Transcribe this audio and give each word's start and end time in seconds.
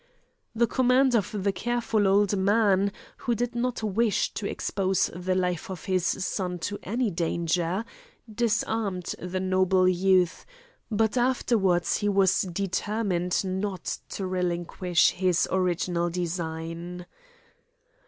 The 0.55 0.65
command 0.65 1.13
of 1.15 1.43
the 1.43 1.51
careful 1.51 2.07
old 2.07 2.35
man, 2.35 2.91
who 3.17 3.35
did 3.35 3.53
not 3.53 3.83
wish 3.83 4.33
to 4.33 4.47
expose 4.49 5.11
the 5.13 5.35
life 5.35 5.69
of 5.69 5.85
his 5.85 6.03
son 6.07 6.57
to 6.57 6.79
any 6.81 7.11
danger, 7.11 7.85
disarmed 8.27 9.13
the 9.19 9.39
noble 9.39 9.87
youth, 9.87 10.43
but 10.89 11.17
afterwards 11.17 11.97
he 11.97 12.09
was 12.09 12.41
determined 12.41 13.43
not 13.45 13.99
to 14.09 14.25
relinquish 14.25 15.11
his 15.11 15.47
original 15.51 16.09
design. 16.09 17.05